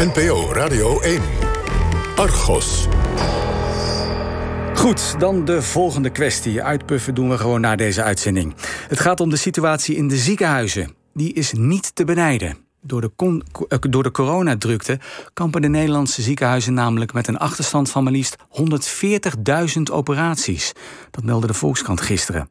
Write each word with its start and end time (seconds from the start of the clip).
NPO 0.00 0.52
Radio 0.52 1.00
1. 1.00 1.22
Argos. 2.16 2.86
Goed, 4.74 5.14
dan 5.18 5.44
de 5.44 5.62
volgende 5.62 6.10
kwestie. 6.10 6.62
Uitpuffen 6.62 7.14
doen 7.14 7.28
we 7.30 7.38
gewoon 7.38 7.60
na 7.60 7.76
deze 7.76 8.02
uitzending. 8.02 8.54
Het 8.88 9.00
gaat 9.00 9.20
om 9.20 9.30
de 9.30 9.36
situatie 9.36 9.96
in 9.96 10.08
de 10.08 10.16
ziekenhuizen. 10.16 10.94
Die 11.14 11.32
is 11.32 11.52
niet 11.52 11.94
te 11.94 12.04
benijden. 12.04 12.56
Door 12.80 13.00
de, 13.00 13.42
eh, 13.68 13.78
door 13.80 14.02
de 14.02 14.10
coronadrukte 14.10 14.98
kampen 15.32 15.62
de 15.62 15.68
Nederlandse 15.68 16.22
ziekenhuizen 16.22 16.74
namelijk 16.74 17.12
met 17.12 17.28
een 17.28 17.38
achterstand 17.38 17.90
van 17.90 18.04
maar 18.04 18.12
liefst 18.12 18.36
140.000 18.48 19.90
operaties. 19.90 20.72
Dat 21.10 21.24
meldde 21.24 21.46
de 21.46 21.54
Volkskrant 21.54 22.00
gisteren. 22.00 22.50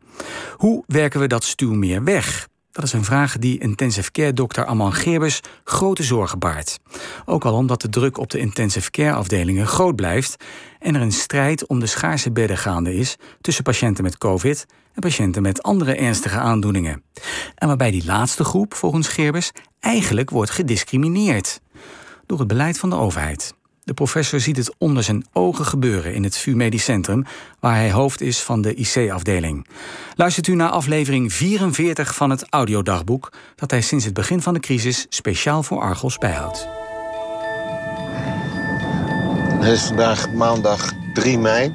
Hoe 0.57 0.84
werken 0.88 1.20
we 1.20 1.27
dat 1.27 1.43
stuw 1.43 1.73
meer 1.73 2.04
weg? 2.04 2.48
Dat 2.72 2.84
is 2.84 2.94
een 2.94 3.04
vraag 3.04 3.38
die 3.38 3.60
intensive 3.60 4.12
care 4.12 4.34
dokter 4.34 4.66
Aman 4.66 4.94
Gerbers 4.94 5.40
grote 5.64 6.04
zorgen 6.04 6.40
baart. 6.40 6.80
Ook 7.26 7.46
al 7.46 7.54
omdat 7.54 7.82
de 7.82 7.90
druk 7.90 8.18
op 8.18 8.30
de 8.30 8.40
intensive 8.40 8.91
care 8.91 9.14
afdelingen 9.14 9.68
groot 9.68 9.96
blijft 9.96 10.44
en 10.80 10.96
er 10.96 11.02
een 11.02 11.12
strijd 11.12 11.68
om 11.68 11.80
de 11.80 11.86
schaarse 11.86 12.32
bedden 12.32 12.58
gaande 12.58 12.96
is 12.96 13.16
tussen 13.41 13.63
patiënten 13.63 14.04
met 14.04 14.18
COVID 14.18 14.66
en 14.94 15.02
patiënten 15.02 15.41
met 15.41 15.63
andere 15.63 15.96
ernstige 15.96 16.38
aandoeningen. 16.38 17.04
En 17.55 17.68
waarbij 17.68 17.91
die 17.91 18.05
laatste 18.05 18.44
groep, 18.44 18.74
volgens 18.74 19.08
Gerbers, 19.08 19.52
eigenlijk 19.80 20.30
wordt 20.30 20.52
gediscrimineerd 20.52 21.60
door 22.26 22.40
het 22.40 22.48
beleid 22.48 22.80
van 22.80 22.90
de 22.90 22.96
overheid. 22.96 23.54
De 23.89 23.95
professor 23.95 24.39
ziet 24.39 24.57
het 24.57 24.73
onder 24.77 25.03
zijn 25.03 25.25
ogen 25.34 25.66
gebeuren 25.66 26.13
in 26.13 26.23
het 26.23 26.38
VU 26.38 26.55
Medisch 26.55 26.84
Centrum, 26.84 27.25
waar 27.59 27.75
hij 27.75 27.91
hoofd 27.91 28.21
is 28.21 28.39
van 28.41 28.62
de 28.62 28.73
IC-afdeling. 28.73 29.67
Luistert 30.15 30.48
u 30.48 30.55
naar 30.55 30.70
aflevering 30.70 31.34
44 31.34 32.15
van 32.15 32.29
het 32.29 32.45
audiodagboek, 32.49 33.31
dat 33.55 33.71
hij 33.71 33.81
sinds 33.81 34.05
het 34.05 34.13
begin 34.13 34.41
van 34.41 34.53
de 34.53 34.59
crisis 34.59 35.05
speciaal 35.09 35.63
voor 35.63 35.81
Argos 35.81 36.17
bijhoudt. 36.17 36.67
Het 39.59 39.71
is 39.71 39.81
vandaag 39.81 40.31
maandag 40.31 40.93
3 41.13 41.37
mei. 41.37 41.74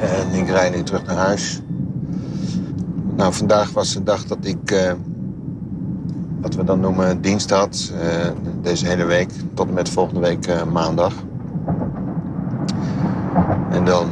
En 0.00 0.32
ik 0.32 0.48
rijd 0.48 0.74
nu 0.74 0.82
terug 0.82 1.04
naar 1.04 1.16
huis. 1.16 1.60
Nou, 3.16 3.32
vandaag 3.32 3.70
was 3.70 3.92
de 3.92 4.02
dag 4.02 4.24
dat 4.24 4.38
ik, 4.44 4.70
uh, 4.70 4.92
wat 6.44 6.54
we 6.54 6.64
dan 6.64 6.80
noemen, 6.80 7.20
dienst 7.20 7.50
had. 7.50 7.92
Uh, 7.94 8.00
deze 8.62 8.86
hele 8.86 9.04
week, 9.04 9.30
tot 9.54 9.68
en 9.68 9.74
met 9.74 9.88
volgende 9.88 10.20
week 10.20 10.48
uh, 10.48 10.62
maandag. 10.72 11.12
En 13.70 13.84
dan 13.84 14.08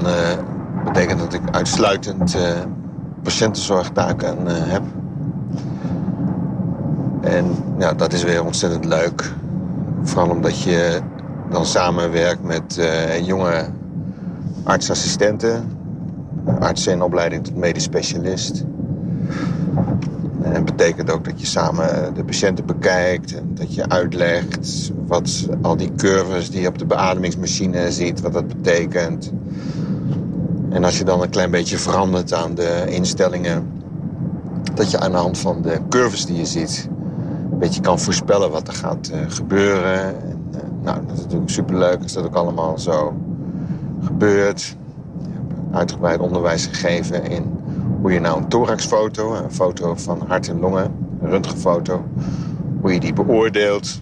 betekent 0.84 1.18
dat 1.18 1.32
ik 1.32 1.40
uitsluitend 1.50 2.36
patiëntenzorgtaken 3.22 4.46
heb. 4.46 4.82
En 7.20 7.44
ja, 7.78 7.92
dat 7.92 8.12
is 8.12 8.22
weer 8.22 8.44
ontzettend 8.44 8.84
leuk. 8.84 9.32
Vooral 10.02 10.30
omdat 10.30 10.62
je 10.62 11.00
dan 11.50 11.66
samenwerkt 11.66 12.42
met 12.42 12.80
jonge 13.22 13.64
artsassistenten, 14.64 15.78
artsen 16.58 16.92
in 16.92 17.02
opleiding 17.02 17.44
tot 17.44 17.56
medisch 17.56 17.84
specialist. 17.84 18.64
En 20.42 20.52
dat 20.52 20.64
betekent 20.64 21.10
ook 21.10 21.24
dat 21.24 21.40
je 21.40 21.46
samen 21.46 22.14
de 22.14 22.24
patiënten 22.24 22.66
bekijkt 22.66 23.34
en 23.34 23.50
dat 23.54 23.74
je 23.74 23.88
uitlegt 23.88 24.92
wat 25.06 25.48
al 25.62 25.76
die 25.76 25.92
curves 25.96 26.50
die 26.50 26.60
je 26.60 26.68
op 26.68 26.78
de 26.78 26.86
beademingsmachine 26.86 27.92
ziet, 27.92 28.20
wat 28.20 28.32
dat 28.32 28.48
betekent. 28.48 29.32
En 30.70 30.84
als 30.84 30.98
je 30.98 31.04
dan 31.04 31.22
een 31.22 31.30
klein 31.30 31.50
beetje 31.50 31.78
verandert 31.78 32.32
aan 32.32 32.54
de 32.54 32.84
instellingen, 32.88 33.70
dat 34.74 34.90
je 34.90 34.98
aan 34.98 35.10
de 35.10 35.16
hand 35.16 35.38
van 35.38 35.62
de 35.62 35.78
curves 35.88 36.26
die 36.26 36.36
je 36.36 36.46
ziet, 36.46 36.88
een 37.52 37.58
beetje 37.58 37.80
kan 37.80 37.98
voorspellen 37.98 38.50
wat 38.50 38.68
er 38.68 38.74
gaat 38.74 39.10
uh, 39.14 39.20
gebeuren. 39.28 40.22
En, 40.22 40.38
nou, 40.82 41.00
dat 41.06 41.16
is 41.16 41.22
natuurlijk 41.22 41.50
superleuk 41.50 42.02
als 42.02 42.12
dat 42.12 42.24
ook 42.24 42.34
allemaal 42.34 42.78
zo 42.78 43.14
gebeurt. 44.04 44.76
Uitgebreid 45.72 46.20
onderwijs 46.20 46.66
gegeven 46.66 47.24
in 47.24 47.61
hoe 48.02 48.12
je 48.12 48.20
nou 48.20 48.38
een 48.38 48.48
thoraxfoto, 48.48 49.34
een 49.34 49.52
foto 49.52 49.94
van 49.96 50.22
hart 50.26 50.48
en 50.48 50.60
longen, 50.60 50.94
een 51.20 51.30
röntgenfoto, 51.30 52.04
hoe 52.80 52.92
je 52.92 53.00
die 53.00 53.12
beoordeelt. 53.12 54.00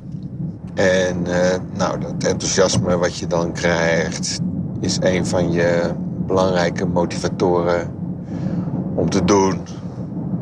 En 0.75 1.17
uh, 1.27 1.37
nou, 1.77 2.01
dat 2.01 2.13
enthousiasme 2.19 2.99
wat 2.99 3.19
je 3.19 3.27
dan 3.27 3.53
krijgt, 3.53 4.41
is 4.81 4.99
een 5.01 5.27
van 5.27 5.53
je 5.53 5.91
belangrijke 6.27 6.87
motivatoren 6.87 7.95
om 8.95 9.11
te 9.11 9.25
doen 9.25 9.61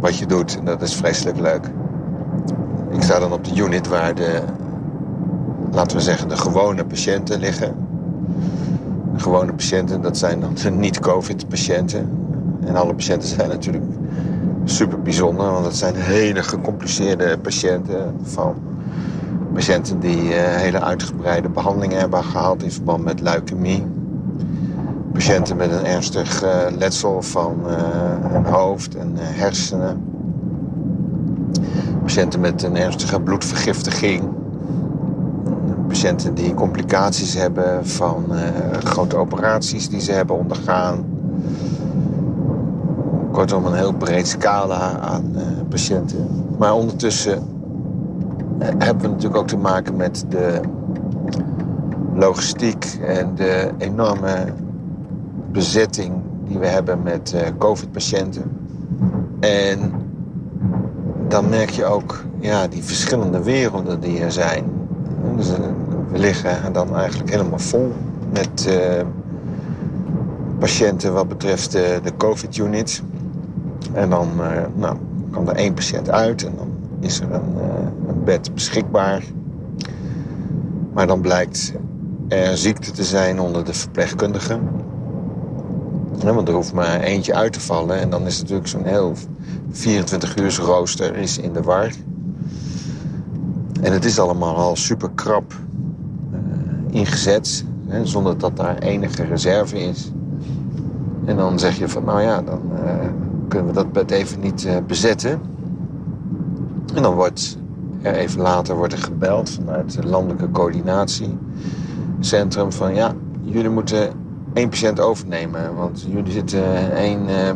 wat 0.00 0.18
je 0.18 0.26
doet. 0.26 0.58
En 0.58 0.64
dat 0.64 0.82
is 0.82 0.94
vreselijk 0.94 1.40
leuk. 1.40 1.70
Ik 2.90 3.02
sta 3.02 3.18
dan 3.18 3.32
op 3.32 3.44
de 3.44 3.54
unit 3.54 3.88
waar 3.88 4.14
de, 4.14 4.42
laten 5.70 5.96
we 5.96 6.02
zeggen, 6.02 6.28
de 6.28 6.36
gewone 6.36 6.84
patiënten 6.84 7.38
liggen 7.38 7.86
gewone 9.20 9.52
patiënten, 9.52 10.00
dat 10.00 10.18
zijn 10.18 10.40
dan 10.40 10.54
de 10.54 10.70
niet-COVID-patiënten. 10.70 12.27
En 12.68 12.76
alle 12.76 12.94
patiënten 12.94 13.28
zijn 13.28 13.48
natuurlijk 13.48 13.84
super 14.64 15.02
bijzonder, 15.02 15.50
want 15.50 15.64
dat 15.64 15.76
zijn 15.76 15.94
hele 15.94 16.42
gecompliceerde 16.42 17.38
patiënten. 17.38 18.14
Van 18.22 18.54
patiënten 19.52 20.00
die 20.00 20.22
uh, 20.22 20.34
hele 20.34 20.80
uitgebreide 20.80 21.48
behandelingen 21.48 21.98
hebben 21.98 22.24
gehad 22.24 22.62
in 22.62 22.70
verband 22.70 23.04
met 23.04 23.20
leukemie. 23.20 23.86
Patiënten 25.12 25.56
met 25.56 25.72
een 25.72 25.84
ernstig 25.84 26.44
uh, 26.44 26.50
letsel 26.78 27.22
van 27.22 27.56
uh, 27.66 28.50
hoofd 28.52 28.96
en 28.96 29.12
hersenen. 29.16 30.04
Patiënten 32.02 32.40
met 32.40 32.62
een 32.62 32.76
ernstige 32.76 33.20
bloedvergiftiging 33.20 34.36
patiënten 35.88 36.34
die 36.34 36.54
complicaties 36.54 37.34
hebben 37.34 37.86
van 37.86 38.24
grote 38.84 39.16
operaties 39.16 39.88
die 39.88 40.00
ze 40.00 40.12
hebben 40.12 40.36
ondergaan. 40.36 41.04
Kortom, 43.38 43.66
een 43.66 43.74
heel 43.74 43.92
breed 43.92 44.28
scala 44.28 44.98
aan 44.98 45.32
uh, 45.34 45.42
patiënten. 45.68 46.46
Maar 46.58 46.74
ondertussen 46.74 47.38
uh, 47.38 48.68
hebben 48.78 49.02
we 49.02 49.08
natuurlijk 49.08 49.36
ook 49.36 49.48
te 49.48 49.56
maken 49.56 49.96
met 49.96 50.24
de 50.28 50.60
logistiek 52.14 52.98
en 53.06 53.34
de 53.34 53.70
enorme 53.78 54.44
bezetting 55.52 56.14
die 56.44 56.58
we 56.58 56.66
hebben 56.66 57.02
met 57.02 57.34
COVID-patiënten. 57.58 58.42
En 59.40 59.92
dan 61.28 61.48
merk 61.48 61.70
je 61.70 61.84
ook 61.84 62.24
ja, 62.38 62.68
die 62.68 62.82
verschillende 62.84 63.42
werelden 63.42 64.00
die 64.00 64.20
er 64.20 64.32
zijn. 64.32 64.64
Dus, 65.36 65.50
we 66.10 66.18
liggen 66.18 66.72
dan 66.72 66.96
eigenlijk 66.96 67.30
helemaal 67.30 67.58
vol 67.58 67.92
met 68.32 68.68
patiënten 70.58 71.12
wat 71.12 71.28
betreft 71.28 71.72
de 71.72 72.12
COVID-unit. 72.16 73.02
En 73.92 74.10
dan 74.10 74.28
uh, 74.40 74.46
nou, 74.74 74.96
kan 75.30 75.48
er 75.48 75.56
één 75.56 75.74
patiënt 75.74 76.10
uit 76.10 76.44
en 76.44 76.52
dan 76.56 76.68
is 77.00 77.20
er 77.20 77.32
een, 77.32 77.56
een 78.08 78.24
bed 78.24 78.54
beschikbaar. 78.54 79.24
Maar 80.92 81.06
dan 81.06 81.20
blijkt 81.20 81.72
er 82.28 82.56
ziekte 82.56 82.90
te 82.90 83.04
zijn 83.04 83.40
onder 83.40 83.64
de 83.64 83.74
verpleegkundigen. 83.74 84.60
Want 86.22 86.48
er 86.48 86.54
hoeft 86.54 86.72
maar 86.72 87.00
eentje 87.00 87.34
uit 87.34 87.52
te 87.52 87.60
vallen. 87.60 88.00
En 88.00 88.10
dan 88.10 88.26
is 88.26 88.40
natuurlijk 88.40 88.68
zo'n 88.68 88.84
heel 88.84 89.14
24 89.70 90.36
uur 90.36 90.56
rooster 90.56 91.16
is 91.16 91.38
in 91.38 91.52
de 91.52 91.62
war. 91.62 91.90
En 93.80 93.92
het 93.92 94.04
is 94.04 94.18
allemaal 94.18 94.56
al 94.56 94.76
super 94.76 95.10
krap 95.14 95.52
ingezet. 96.90 97.64
Hè, 97.86 98.06
zonder 98.06 98.38
dat 98.38 98.56
daar 98.56 98.78
enige 98.78 99.24
reserve 99.24 99.78
is. 99.78 100.12
En 101.24 101.36
dan 101.36 101.58
zeg 101.58 101.78
je 101.78 101.88
van, 101.88 102.04
nou 102.04 102.22
ja, 102.22 102.42
dan 102.42 102.60
kunnen 103.48 103.68
we 103.68 103.74
dat 103.74 103.92
bed 103.92 104.10
even 104.10 104.40
niet 104.40 104.64
uh, 104.64 104.76
bezetten. 104.86 105.40
En 106.94 107.02
dan 107.02 107.14
wordt 107.14 107.58
er 108.02 108.14
even 108.14 108.40
later 108.40 108.76
wordt 108.76 108.92
er 108.92 108.98
gebeld 108.98 109.50
vanuit 109.50 109.94
het 109.94 110.04
landelijke 110.04 110.50
coördinatiecentrum 110.50 112.72
van 112.72 112.94
ja, 112.94 113.12
jullie 113.42 113.70
moeten 113.70 114.10
één 114.52 114.68
patiënt 114.68 115.00
overnemen. 115.00 115.74
Want 115.74 116.06
jullie 116.08 116.32
zitten 116.32 116.92
één 116.92 117.28
uh, 117.28 117.50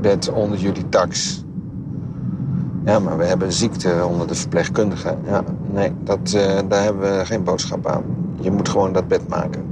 bed 0.00 0.32
onder 0.32 0.58
jullie 0.58 0.88
tax. 0.88 1.44
Ja, 2.84 2.98
maar 2.98 3.18
we 3.18 3.24
hebben 3.24 3.52
ziekte 3.52 4.06
onder 4.08 4.26
de 4.26 4.34
verpleegkundigen. 4.34 5.18
Ja, 5.26 5.42
nee, 5.72 5.92
dat, 6.04 6.30
daar 6.68 6.82
hebben 6.82 7.18
we 7.18 7.24
geen 7.24 7.44
boodschap 7.44 7.86
aan. 7.86 8.02
Je 8.40 8.50
moet 8.50 8.68
gewoon 8.68 8.92
dat 8.92 9.08
bed 9.08 9.28
maken. 9.28 9.62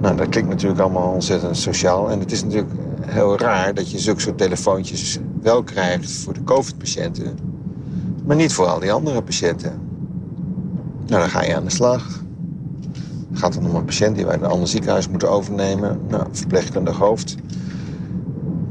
Nou, 0.00 0.16
dat 0.16 0.28
klinkt 0.28 0.48
natuurlijk 0.48 0.80
allemaal 0.80 1.12
ontzettend 1.12 1.56
sociaal. 1.56 2.10
En 2.10 2.20
het 2.20 2.32
is 2.32 2.44
natuurlijk 2.44 2.72
heel 3.00 3.38
raar 3.38 3.74
dat 3.74 3.90
je 3.90 3.98
zulke 3.98 4.20
soort 4.20 4.38
telefoontjes 4.38 5.18
wel 5.42 5.62
krijgt 5.62 6.12
voor 6.12 6.32
de 6.32 6.44
COVID-patiënten. 6.44 7.38
Maar 8.24 8.36
niet 8.36 8.52
voor 8.52 8.66
al 8.66 8.80
die 8.80 8.92
andere 8.92 9.22
patiënten. 9.22 9.72
Nou, 11.06 11.20
dan 11.20 11.30
ga 11.30 11.42
je 11.42 11.56
aan 11.56 11.64
de 11.64 11.70
slag. 11.70 12.22
Gaat 13.32 13.54
dan 13.54 13.66
om 13.66 13.74
een 13.74 13.84
patiënt 13.84 14.16
die 14.16 14.26
wij 14.26 14.34
een 14.34 14.44
ander 14.44 14.68
ziekenhuis 14.68 15.08
moeten 15.08 15.30
overnemen. 15.30 16.00
Nou, 16.08 16.26
verpleegkundig 16.32 16.96
hoofd 16.96 17.36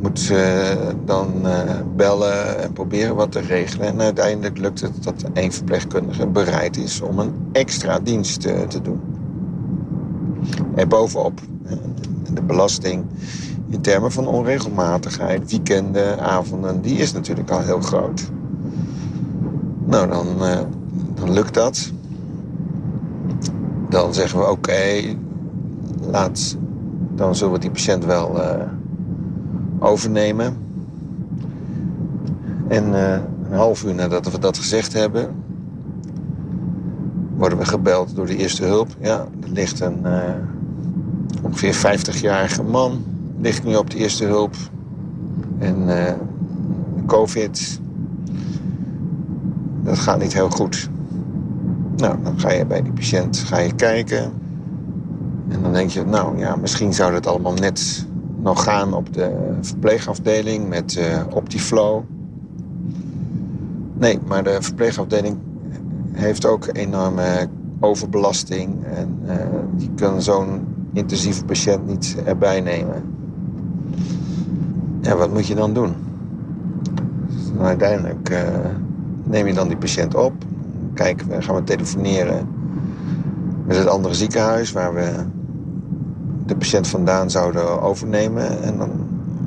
moet 0.01 0.29
uh, 0.31 0.71
dan 1.05 1.33
uh, 1.45 1.61
bellen 1.95 2.59
en 2.59 2.73
proberen 2.73 3.15
wat 3.15 3.31
te 3.31 3.39
regelen. 3.39 3.87
En 3.87 4.01
uiteindelijk 4.01 4.57
lukt 4.57 4.81
het 4.81 5.03
dat 5.03 5.25
één 5.33 5.51
verpleegkundige 5.51 6.27
bereid 6.27 6.77
is 6.77 7.01
om 7.01 7.19
een 7.19 7.33
extra 7.51 7.99
dienst 7.99 8.45
uh, 8.45 8.61
te 8.61 8.81
doen. 8.81 9.06
En 10.75 10.87
bovenop 10.87 11.41
de 12.33 12.41
belasting 12.41 13.05
in 13.69 13.81
termen 13.81 14.11
van 14.11 14.27
onregelmatigheid, 14.27 15.51
weekenden, 15.51 16.19
avonden, 16.19 16.81
die 16.81 16.97
is 16.97 17.13
natuurlijk 17.13 17.49
al 17.49 17.61
heel 17.61 17.81
groot. 17.81 18.29
Nou, 19.85 20.07
dan, 20.07 20.25
dan 21.15 21.31
lukt 21.31 21.53
dat. 21.53 21.91
Dan 23.89 24.13
zeggen 24.13 24.39
we 24.39 24.49
oké, 24.49 25.15
laat, 26.11 26.57
dan 27.15 27.35
zullen 27.35 27.53
we 27.53 27.59
die 27.59 27.71
patiënt 27.71 28.05
wel 28.05 28.41
overnemen. 29.79 30.57
En 32.67 32.93
een 32.93 33.57
half 33.57 33.83
uur 33.83 33.95
nadat 33.95 34.31
we 34.31 34.39
dat 34.39 34.57
gezegd 34.57 34.93
hebben, 34.93 35.35
worden 37.37 37.57
we 37.57 37.65
gebeld 37.65 38.15
door 38.15 38.25
de 38.25 38.37
eerste 38.37 38.65
hulp. 38.65 38.87
Ja, 38.99 39.27
er 39.43 39.49
ligt 39.49 39.79
een 39.79 39.99
uh, 40.03 40.21
ongeveer 41.41 41.75
50-jarige 41.75 42.63
man, 42.63 43.03
ligt 43.41 43.63
nu 43.63 43.75
op 43.75 43.89
de 43.89 43.97
eerste 43.97 44.25
hulp. 44.25 44.55
En 45.57 45.81
uh, 45.87 46.11
COVID, 47.05 47.79
dat 49.83 49.97
gaat 49.97 50.19
niet 50.19 50.33
heel 50.33 50.49
goed. 50.49 50.89
Nou, 51.95 52.15
dan 52.23 52.39
ga 52.39 52.51
je 52.51 52.65
bij 52.65 52.81
die 52.81 52.91
patiënt 52.91 53.37
ga 53.37 53.57
je 53.57 53.73
kijken. 53.73 54.31
En 55.47 55.61
dan 55.61 55.73
denk 55.73 55.89
je, 55.89 56.05
nou 56.05 56.37
ja, 56.37 56.55
misschien 56.55 56.93
zou 56.93 57.11
dat 57.11 57.27
allemaal 57.27 57.53
net 57.53 58.05
nog 58.41 58.63
gaan 58.63 58.93
op 58.93 59.13
de 59.13 59.55
verpleegafdeling 59.61 60.69
met 60.69 60.95
uh, 60.95 61.21
Optiflow. 61.29 62.03
Nee, 63.93 64.19
maar 64.27 64.43
de 64.43 64.57
verpleegafdeling 64.59 65.37
heeft 66.17 66.45
ook 66.45 66.69
enorme 66.71 67.47
overbelasting. 67.79 68.83
En 68.83 69.19
uh, 69.25 69.33
die 69.75 69.91
kan 69.95 70.21
zo'n 70.21 70.61
intensieve 70.93 71.45
patiënt 71.45 71.87
niet 71.87 72.15
erbij 72.25 72.61
nemen. 72.61 73.03
Ja, 75.01 75.15
wat 75.15 75.33
moet 75.33 75.47
je 75.47 75.55
dan 75.55 75.73
doen? 75.73 75.95
Nou, 77.53 77.65
uiteindelijk 77.65 78.29
uh, 78.29 78.39
neem 79.23 79.47
je 79.47 79.53
dan 79.53 79.67
die 79.67 79.77
patiënt 79.77 80.15
op. 80.15 80.33
Kijken 80.93 81.27
we, 81.27 81.41
gaan 81.41 81.55
we 81.55 81.63
telefoneren 81.63 82.47
met 83.65 83.77
het 83.77 83.87
andere 83.87 84.13
ziekenhuis 84.13 84.71
waar 84.71 84.93
we 84.93 85.11
de 86.45 86.55
patiënt 86.55 86.87
vandaan 86.87 87.29
zouden 87.29 87.81
overnemen. 87.81 88.61
En 88.61 88.77
dan 88.77 88.89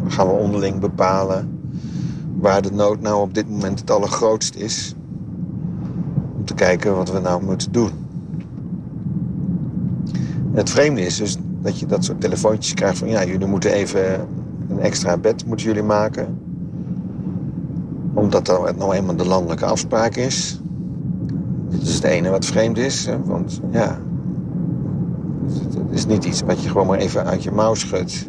gaan 0.09 0.27
we 0.27 0.33
onderling 0.33 0.81
bepalen 0.81 1.59
waar 2.39 2.63
de 2.63 2.73
nood 2.73 3.01
nou 3.01 3.21
op 3.21 3.35
dit 3.35 3.51
moment 3.51 3.81
het 3.81 3.91
allergrootst 3.91 4.55
is. 4.55 4.95
Te 6.51 6.57
kijken 6.57 6.97
wat 6.97 7.11
we 7.11 7.19
nou 7.19 7.45
moeten 7.45 7.73
doen. 7.73 7.91
het 10.53 10.71
vreemde 10.71 11.01
is 11.01 11.17
dus 11.17 11.37
dat 11.63 11.79
je 11.79 11.87
dat 11.87 12.05
soort 12.05 12.21
telefoontjes 12.21 12.75
krijgt 12.75 12.99
van... 12.99 13.09
ja, 13.09 13.25
jullie 13.25 13.47
moeten 13.47 13.73
even 13.73 14.29
een 14.69 14.79
extra 14.81 15.17
bed 15.17 15.47
moeten 15.47 15.67
jullie 15.67 15.83
maken. 15.83 16.39
Omdat 18.15 18.47
dat 18.47 18.77
nou 18.77 18.95
eenmaal 18.95 19.17
de 19.17 19.27
landelijke 19.27 19.65
afspraak 19.65 20.17
is. 20.17 20.61
Dat 21.69 21.83
is 21.83 21.95
het 21.95 22.05
ene 22.05 22.31
wat 22.31 22.45
vreemd 22.45 22.79
is. 22.79 23.09
Want 23.25 23.61
ja, 23.71 23.99
het 25.77 25.91
is 25.91 26.07
niet 26.07 26.25
iets 26.25 26.43
wat 26.43 26.63
je 26.63 26.69
gewoon 26.69 26.87
maar 26.87 26.99
even 26.99 27.25
uit 27.25 27.43
je 27.43 27.53
mouw 27.53 27.75
schudt. 27.75 28.29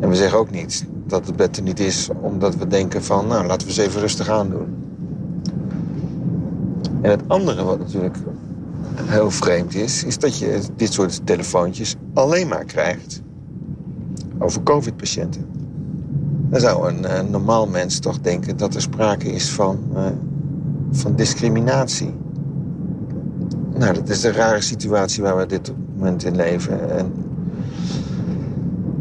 En 0.00 0.08
we 0.08 0.14
zeggen 0.14 0.38
ook 0.38 0.50
niet 0.50 0.86
dat 1.06 1.26
het 1.26 1.36
bed 1.36 1.56
er 1.56 1.62
niet 1.62 1.80
is 1.80 2.08
omdat 2.20 2.56
we 2.56 2.66
denken 2.66 3.04
van... 3.04 3.26
nou, 3.26 3.46
laten 3.46 3.66
we 3.68 3.72
eens 3.72 3.88
even 3.88 4.00
rustig 4.00 4.28
aandoen. 4.28 4.83
En 7.04 7.10
het 7.10 7.22
andere 7.26 7.64
wat 7.64 7.78
natuurlijk 7.78 8.16
heel 9.02 9.30
vreemd 9.30 9.74
is... 9.74 10.04
is 10.04 10.18
dat 10.18 10.38
je 10.38 10.60
dit 10.76 10.92
soort 10.92 11.26
telefoontjes 11.26 11.96
alleen 12.14 12.48
maar 12.48 12.64
krijgt 12.64 13.22
over 14.38 14.62
covid-patiënten. 14.62 15.46
Dan 16.48 16.60
zou 16.60 16.88
een, 16.88 17.18
een, 17.18 17.30
normaal 17.30 17.66
mens 17.66 17.98
toch 17.98 18.20
denken 18.20 18.56
dat 18.56 18.74
er 18.74 18.80
sprake 18.80 19.32
is 19.32 19.50
van, 19.50 19.78
uh, 19.94 20.06
van 20.90 21.16
discriminatie. 21.16 22.14
Nou, 23.74 23.94
dat 23.94 24.08
is 24.08 24.22
een 24.22 24.32
rare 24.32 24.60
situatie 24.60 25.22
waar 25.22 25.36
we 25.36 25.46
dit 25.46 25.72
moment 25.96 26.24
in 26.24 26.36
leven. 26.36 26.98
En, 26.98 27.12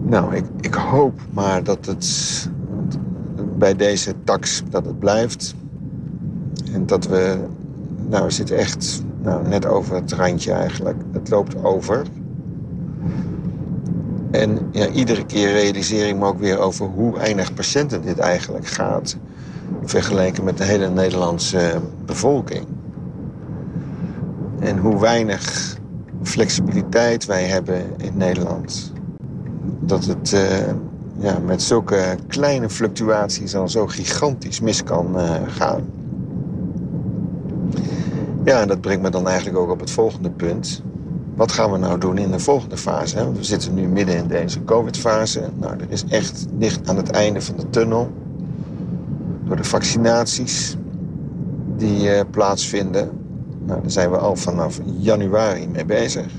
nou, 0.01 0.35
ik, 0.35 0.45
ik 0.59 0.73
hoop 0.73 1.21
maar 1.31 1.63
dat 1.63 1.85
het 1.85 2.49
bij 3.57 3.75
deze 3.75 4.13
tax 4.23 4.63
dat 4.69 4.85
het 4.85 4.99
blijft. 4.99 5.55
En 6.73 6.85
dat 6.85 7.07
we, 7.07 7.37
nou, 8.13 8.25
we 8.25 8.31
zitten 8.31 8.57
echt 8.57 9.03
nou, 9.21 9.47
net 9.47 9.65
over 9.65 9.95
het 9.95 10.11
randje 10.11 10.51
eigenlijk. 10.51 11.01
Het 11.11 11.29
loopt 11.29 11.63
over. 11.63 12.05
En 14.31 14.59
ja, 14.71 14.87
iedere 14.87 15.25
keer 15.25 15.51
realiseer 15.51 16.07
ik 16.07 16.15
me 16.15 16.25
ook 16.25 16.39
weer 16.39 16.59
over 16.59 16.85
hoe 16.85 17.13
weinig 17.13 17.53
patiënten 17.53 18.01
dit 18.01 18.17
eigenlijk 18.19 18.67
gaat. 18.67 19.17
Vergeleken 19.83 20.43
met 20.43 20.57
de 20.57 20.63
hele 20.63 20.89
Nederlandse 20.89 21.81
bevolking. 22.05 22.65
En 24.59 24.77
hoe 24.77 24.99
weinig 24.99 25.75
flexibiliteit 26.23 27.25
wij 27.25 27.43
hebben 27.43 27.85
in 27.97 28.17
Nederland. 28.17 28.93
Dat 29.79 30.05
het 30.05 30.31
uh, 30.33 30.41
ja, 31.17 31.39
met 31.45 31.61
zulke 31.61 32.17
kleine 32.27 32.69
fluctuaties 32.69 33.55
al 33.55 33.69
zo 33.69 33.87
gigantisch 33.87 34.59
mis 34.59 34.83
kan 34.83 35.19
uh, 35.19 35.31
gaan. 35.47 36.01
Ja, 38.43 38.61
en 38.61 38.67
dat 38.67 38.81
brengt 38.81 39.01
me 39.01 39.09
dan 39.09 39.27
eigenlijk 39.27 39.57
ook 39.57 39.69
op 39.69 39.79
het 39.79 39.91
volgende 39.91 40.29
punt. 40.31 40.83
Wat 41.35 41.51
gaan 41.51 41.71
we 41.71 41.77
nou 41.77 41.99
doen 41.99 42.17
in 42.17 42.31
de 42.31 42.39
volgende 42.39 42.77
fase? 42.77 43.31
We 43.31 43.43
zitten 43.43 43.73
nu 43.73 43.87
midden 43.87 44.17
in 44.17 44.27
deze 44.27 44.63
COVID-fase. 44.63 45.49
Nou, 45.59 45.73
er 45.73 45.85
is 45.89 46.05
echt 46.05 46.45
licht 46.57 46.89
aan 46.89 46.97
het 46.97 47.09
einde 47.09 47.41
van 47.41 47.55
de 47.55 47.69
tunnel. 47.69 48.11
Door 49.43 49.55
de 49.55 49.63
vaccinaties 49.63 50.77
die 51.77 52.15
uh, 52.15 52.21
plaatsvinden. 52.31 53.09
Nou, 53.65 53.81
daar 53.81 53.91
zijn 53.91 54.11
we 54.11 54.17
al 54.17 54.35
vanaf 54.35 54.79
januari 54.83 55.67
mee 55.67 55.85
bezig. 55.85 56.31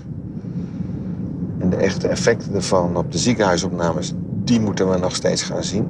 En 1.59 1.71
de 1.71 1.77
echte 1.77 2.09
effecten 2.09 2.55
ervan 2.55 2.97
op 2.97 3.13
de 3.13 3.19
ziekenhuisopnames, 3.19 4.15
die 4.45 4.61
moeten 4.61 4.91
we 4.91 4.99
nog 4.99 5.15
steeds 5.15 5.43
gaan 5.43 5.65
zien. 5.65 5.89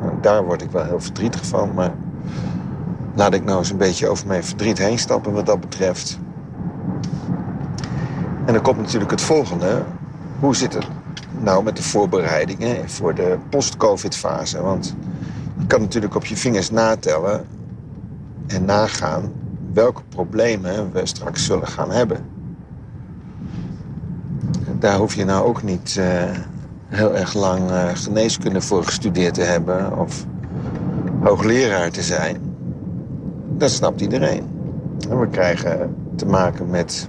Nou, 0.00 0.12
daar 0.20 0.44
word 0.44 0.62
ik 0.62 0.70
wel 0.70 0.84
heel 0.84 1.00
verdrietig 1.00 1.46
van, 1.46 1.74
maar 1.74 1.94
laat 3.14 3.34
ik 3.34 3.44
nou 3.44 3.58
eens 3.58 3.70
een 3.70 3.76
beetje 3.76 4.08
over 4.08 4.26
mijn 4.26 4.44
verdriet 4.44 4.78
heen 4.78 4.98
stappen 4.98 5.32
wat 5.32 5.46
dat 5.46 5.60
betreft. 5.60 6.18
En 8.44 8.52
dan 8.52 8.62
komt 8.62 8.78
natuurlijk 8.78 9.10
het 9.10 9.20
volgende. 9.20 9.82
Hoe 10.40 10.56
zit 10.56 10.74
het 10.74 10.86
nou 11.38 11.64
met 11.64 11.76
de 11.76 11.82
voorbereidingen 11.82 12.90
voor 12.90 13.14
de 13.14 13.38
post-covid 13.48 14.16
fase? 14.16 14.62
Want 14.62 14.94
je 15.58 15.66
kan 15.66 15.80
natuurlijk 15.80 16.14
op 16.14 16.24
je 16.24 16.36
vingers 16.36 16.70
natellen 16.70 17.46
en 18.46 18.64
nagaan 18.64 19.32
welke 19.72 20.02
problemen 20.08 20.92
we 20.92 21.06
straks 21.06 21.44
zullen 21.44 21.68
gaan 21.68 21.90
hebben. 21.90 22.18
Daar 24.78 24.96
hoef 24.96 25.14
je 25.14 25.24
nou 25.24 25.46
ook 25.46 25.62
niet 25.62 25.96
uh, 25.98 26.06
heel 26.88 27.16
erg 27.16 27.34
lang 27.34 27.70
uh, 27.70 27.88
geneeskunde 27.94 28.60
voor 28.60 28.84
gestudeerd 28.84 29.34
te 29.34 29.42
hebben 29.42 29.98
of 29.98 30.26
hoogleraar 31.22 31.90
te 31.90 32.02
zijn. 32.02 32.53
Dat 33.56 33.70
snapt 33.70 34.00
iedereen. 34.00 34.42
En 35.08 35.20
we 35.20 35.28
krijgen 35.28 35.94
te 36.16 36.26
maken 36.26 36.70
met 36.70 37.08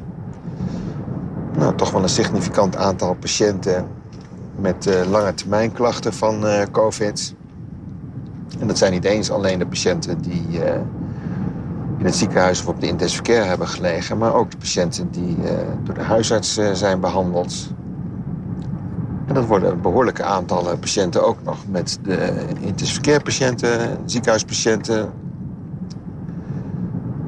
nou, 1.58 1.76
toch 1.76 1.92
wel 1.92 2.04
een 2.04 2.10
significant 2.10 2.76
aantal 2.76 3.16
patiënten 3.16 3.88
met 4.56 4.86
uh, 4.86 5.10
lange 5.10 5.34
termijn 5.34 5.72
klachten 5.72 6.14
van 6.14 6.46
COVID. 6.72 7.36
En 8.60 8.68
dat 8.68 8.78
zijn 8.78 8.92
niet 8.92 9.06
eens 9.06 9.32
alleen 9.32 9.60
de 9.60 9.68
patiënten 9.68 10.22
die 10.22 10.46
in 11.98 12.06
het 12.06 12.16
ziekenhuis 12.16 12.62
of 12.62 12.68
op 12.68 12.82
de 12.82 12.88
intensive 12.88 13.22
care 13.22 13.44
hebben 13.44 13.68
gelegen. 13.68 14.18
Maar 14.18 14.34
ook 14.34 14.52
de 14.52 14.58
patiënten 14.58 15.12
die 15.12 15.38
door 15.84 15.96
de 15.96 16.02
huisarts 16.02 16.60
zijn 16.74 17.00
behandeld. 17.00 17.74
En 19.26 19.34
dat 19.34 19.46
worden 19.46 19.82
behoorlijke 19.82 20.24
aantallen 20.24 20.80
patiënten 20.80 21.26
ook 21.26 21.44
nog 21.44 21.58
met 21.68 22.00
de 22.04 22.34
intensive 22.60 23.02
care 23.02 23.20
patiënten, 23.20 23.98
ziekenhuispatiënten. 24.06 25.10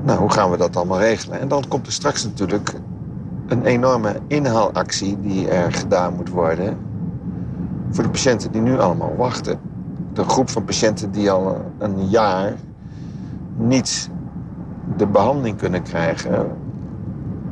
Nou, 0.08 0.20
hoe 0.20 0.32
gaan 0.32 0.52
we 0.52 0.58
dat 0.58 0.76
allemaal 0.76 1.00
regelen? 1.00 1.40
En 1.40 1.48
dan 1.48 1.64
komt 1.68 1.86
er 1.86 1.92
straks 1.92 2.24
natuurlijk 2.24 2.74
een 3.48 3.64
enorme 3.64 4.20
inhaalactie 4.28 5.20
die 5.22 5.50
er 5.50 5.74
gedaan 5.74 6.16
moet 6.16 6.30
worden 6.30 6.78
voor 7.90 8.04
de 8.04 8.10
patiënten 8.10 8.52
die 8.52 8.62
nu 8.62 8.80
allemaal 8.80 9.16
wachten. 9.16 9.60
De 10.14 10.24
groep 10.24 10.50
van 10.50 10.64
patiënten 10.64 11.12
die 11.12 11.32
al 11.32 11.62
een 11.78 12.10
jaar 12.10 12.54
niet 13.58 14.10
de 14.98 15.08
behandeling 15.08 15.58
kunnen 15.58 15.82
krijgen 15.82 16.52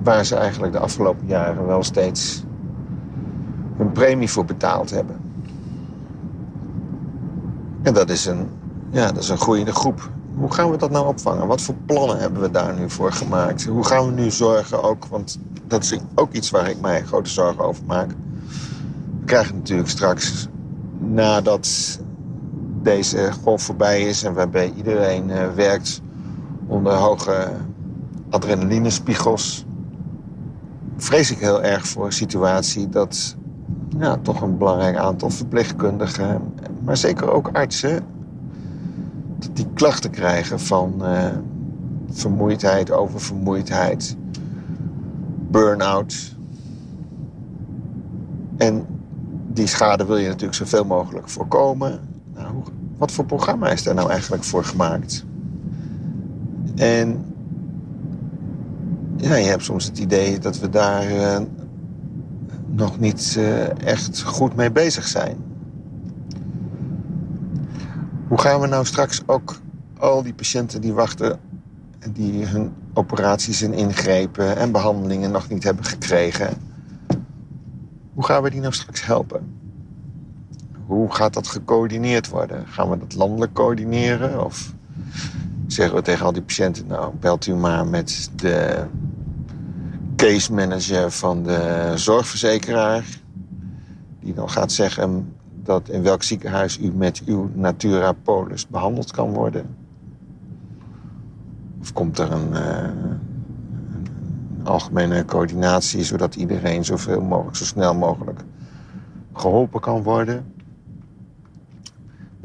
waar 0.04 0.26
ze 0.26 0.36
eigenlijk 0.36 0.74
de 0.74 0.80
afgelopen 0.80 1.28
jaren 1.28 1.66
wel 1.66 1.84
steeds 1.84 2.44
een 3.78 3.92
premie 3.92 4.30
voor 4.30 4.46
betaald 4.46 4.90
hebben. 4.90 5.18
En 7.82 7.94
dat 7.94 8.10
is, 8.10 8.26
een, 8.26 8.50
ja, 8.90 9.12
dat 9.12 9.24
is 9.24 9.30
een 9.30 9.38
groeiende 9.38 9.74
groep. 9.74 10.14
Hoe 10.38 10.54
gaan 10.54 10.72
we 10.72 10.77
dat 10.77 10.92
nou 10.92 11.08
opvangen? 11.08 11.48
Wat 11.48 11.62
voor 11.62 11.75
plannen 11.86 12.18
hebben 12.18 12.42
we 12.42 12.51
daar 12.51 12.80
nu 12.80 12.89
voor 12.89 13.12
gemaakt? 13.12 13.65
Hoe 13.65 13.86
gaan 13.86 14.06
we 14.06 14.22
nu 14.22 14.32
zorgen 14.32 14.84
ook, 14.84 15.06
want 15.06 15.39
dat 15.68 15.84
is 15.84 16.00
ook 16.15 16.34
iets 16.34 16.50
waar 16.50 16.70
ik 16.70 16.82
mij 16.82 17.04
grote 17.04 17.30
zorgen 17.30 17.63
over 17.63 17.84
maak. 17.86 18.10
We 19.20 19.25
krijgen 19.25 19.56
natuurlijk 19.56 19.89
straks, 19.89 20.48
nadat 21.00 22.00
deze 22.82 23.32
golf 23.44 23.62
voorbij 23.62 24.01
is 24.01 24.24
en 24.24 24.34
waarbij 24.34 24.74
iedereen 24.75 25.30
uh, 25.30 25.48
werkt 25.56 26.01
onder 26.68 26.94
hoge 26.94 27.51
adrenalinespiegels, 28.30 29.65
vrees 30.98 31.32
ik 31.32 31.38
heel 31.38 31.63
erg 31.63 31.88
voor 31.88 32.06
een 32.06 32.12
situatie 32.12 32.89
dat 32.89 33.36
ja, 33.98 34.18
toch 34.22 34.42
een 34.42 34.58
belangrijk 34.58 34.96
aantal 34.98 35.30
verpleegkundigen, 35.30 36.54
maar 36.84 36.98
zeker 36.98 37.32
ook 37.32 37.50
artsen, 37.54 38.04
die 39.54 39.68
klachten 39.74 40.12
krijgen 40.12 40.60
van 40.60 40.94
uh, 41.02 41.28
vermoeidheid, 42.12 42.92
oververmoeidheid, 42.92 44.16
burn-out. 45.50 46.36
En 48.58 48.86
die 49.48 49.68
schade 49.68 50.06
wil 50.06 50.18
je 50.18 50.28
natuurlijk 50.28 50.56
zoveel 50.56 50.86
mogelijk 50.86 51.30
voorkomen. 51.30 52.00
Nou, 52.34 52.54
wat 52.98 53.12
voor 53.12 53.25
programma 53.25 53.70
is 53.70 53.84
daar 53.84 53.96
nou 53.96 54.10
eigenlijk 54.10 54.44
voor 54.44 54.64
gemaakt? 54.64 55.25
En 56.75 57.25
ja, 59.18 59.36
je 59.36 59.48
hebt 59.48 59.64
soms 59.64 59.86
het 59.86 59.98
idee 59.98 60.40
dat 60.40 60.60
we 60.60 60.70
daar 60.70 61.12
uh, 61.12 61.38
nog 62.66 63.00
niet 63.00 63.36
uh, 63.38 63.86
echt 63.88 64.22
goed 64.22 64.56
mee 64.56 64.72
bezig 64.72 65.08
zijn. 65.08 65.38
Hoe 68.27 68.39
gaan 68.41 68.60
we 68.60 68.67
nou 68.67 68.86
straks 68.86 69.22
ook 69.25 69.60
al 69.98 70.24
die 70.24 70.34
patiënten 70.34 70.82
die 70.82 70.94
wachten... 70.94 71.39
en 72.00 72.12
die 72.12 72.46
hun 72.46 72.74
operaties 72.94 73.62
en 73.62 73.74
ingrepen 73.74 74.58
en 74.58 74.72
behandelingen 74.72 75.32
nog 75.32 75.50
niet 75.50 75.63
hebben 75.63 75.86
gekregen... 75.86 76.58
hoe 78.13 78.25
gaan 78.25 78.44
we 78.44 78.50
die 78.50 78.60
nou 78.60 78.74
straks 78.74 79.05
helpen? 79.05 79.58
Hoe 80.86 81.13
gaat 81.13 81.34
dat 81.34 81.48
gecoördineerd 81.48 82.29
worden? 82.29 82.67
Gaan 82.67 82.89
we 82.89 82.98
dat 82.98 83.15
landelijk 83.15 83.53
coördineren? 83.53 84.46
Of 84.46 84.74
zeggen 85.67 85.96
we 85.96 86.01
tegen 86.01 86.25
al 86.25 86.34
die 86.34 86.41
patiënten... 86.41 86.88
nou, 86.88 87.13
belt 87.20 87.46
u 87.46 87.53
maar 87.53 87.88
met 87.88 88.32
de 88.36 88.86
case 90.15 90.53
manager 90.53 91.12
van 91.12 91.44
de 91.44 91.91
zorgverzekeraar... 91.96 93.05
die 94.20 94.34
dan 94.34 94.50
gaat 94.50 94.72
zeggen 94.72 95.35
dat 95.66 95.90
in 95.90 96.02
welk 96.02 96.24
ziekenhuis 96.24 96.80
u 96.80 96.92
met 96.92 97.22
uw 97.26 97.50
Natura 97.54 98.12
Polis 98.12 98.68
behandeld 98.68 99.12
kan 99.12 99.34
worden. 99.34 99.76
Of 101.82 101.94
komt 101.94 102.20
er 102.20 102.32
een, 102.32 102.50
uh, 102.52 102.90
een 104.58 104.66
algemene 104.66 105.26
coördinatie... 105.26 106.04
zodat 106.04 106.36
iedereen 106.36 106.86
zoveel 106.86 107.22
mogelijk, 107.22 107.56
zo 107.56 107.64
snel 107.64 107.96
mogelijk 107.96 108.40
geholpen 109.34 109.82
kan 109.82 110.04
worden... 110.04 110.54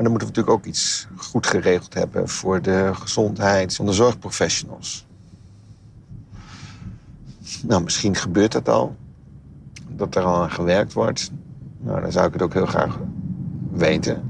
Maar 0.00 0.08
dan 0.08 0.18
moeten 0.18 0.34
we 0.34 0.40
natuurlijk 0.40 0.66
ook 0.66 0.74
iets 0.74 1.08
goed 1.16 1.46
geregeld 1.46 1.94
hebben 1.94 2.28
voor 2.28 2.62
de 2.62 2.90
gezondheid 2.92 3.74
van 3.74 3.86
de 3.86 3.92
zorgprofessionals. 3.92 5.06
Nou, 7.62 7.82
misschien 7.82 8.14
gebeurt 8.14 8.52
dat 8.52 8.68
al. 8.68 8.96
Dat 9.88 10.14
er 10.14 10.22
al 10.22 10.42
aan 10.42 10.50
gewerkt 10.50 10.92
wordt. 10.92 11.30
Nou, 11.80 12.00
dan 12.00 12.12
zou 12.12 12.26
ik 12.26 12.32
het 12.32 12.42
ook 12.42 12.54
heel 12.54 12.66
graag 12.66 12.98
weten. 13.70 14.22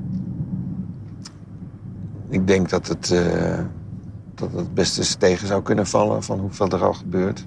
Ik 2.28 2.46
denk 2.46 2.68
dat 2.68 2.88
het, 2.88 3.10
uh, 3.10 3.58
dat 4.34 4.52
het 4.52 4.74
best 4.74 4.98
eens 4.98 5.14
tegen 5.14 5.46
zou 5.46 5.62
kunnen 5.62 5.86
vallen 5.86 6.22
van 6.22 6.38
hoeveel 6.38 6.68
er 6.68 6.84
al 6.84 6.94
gebeurt. 6.94 7.46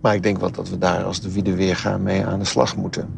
Maar 0.00 0.14
ik 0.14 0.22
denk 0.22 0.38
wel 0.38 0.50
dat 0.50 0.68
we 0.68 0.78
daar 0.78 1.04
als 1.04 1.20
de 1.20 1.32
wiede 1.32 1.54
weer 1.54 1.76
gaan 1.76 2.02
mee 2.02 2.26
aan 2.26 2.38
de 2.38 2.44
slag 2.44 2.76
moeten. 2.76 3.08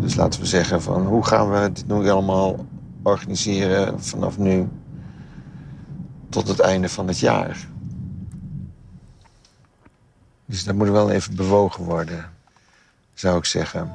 Dus 0.00 0.14
laten 0.14 0.40
we 0.40 0.46
zeggen 0.46 0.82
van 0.82 1.06
hoe 1.06 1.24
gaan 1.24 1.50
we 1.50 1.70
dit 1.72 1.86
nu 1.86 2.08
allemaal 2.08 2.66
organiseren 3.02 4.02
vanaf 4.02 4.38
nu 4.38 4.68
tot 6.28 6.48
het 6.48 6.60
einde 6.60 6.88
van 6.88 7.06
het 7.06 7.18
jaar. 7.18 7.68
Dus 10.44 10.64
dat 10.64 10.74
moet 10.74 10.88
wel 10.88 11.10
even 11.10 11.36
bewogen 11.36 11.84
worden, 11.84 12.24
zou 13.14 13.38
ik 13.38 13.44
zeggen. 13.44 13.92